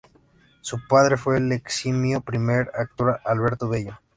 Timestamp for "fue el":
1.15-1.51